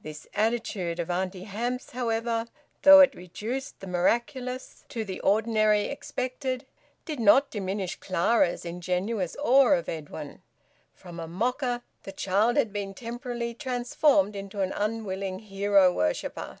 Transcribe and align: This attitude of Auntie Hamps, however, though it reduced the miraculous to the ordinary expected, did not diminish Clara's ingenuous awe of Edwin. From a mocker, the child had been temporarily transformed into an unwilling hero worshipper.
This 0.00 0.26
attitude 0.32 0.98
of 0.98 1.10
Auntie 1.10 1.44
Hamps, 1.44 1.90
however, 1.90 2.46
though 2.80 3.00
it 3.00 3.14
reduced 3.14 3.78
the 3.78 3.86
miraculous 3.86 4.86
to 4.88 5.04
the 5.04 5.20
ordinary 5.20 5.82
expected, 5.82 6.64
did 7.04 7.20
not 7.20 7.50
diminish 7.50 8.00
Clara's 8.00 8.64
ingenuous 8.64 9.36
awe 9.38 9.72
of 9.74 9.90
Edwin. 9.90 10.40
From 10.94 11.20
a 11.20 11.28
mocker, 11.28 11.82
the 12.04 12.12
child 12.12 12.56
had 12.56 12.72
been 12.72 12.94
temporarily 12.94 13.52
transformed 13.52 14.34
into 14.34 14.62
an 14.62 14.72
unwilling 14.74 15.40
hero 15.40 15.92
worshipper. 15.92 16.58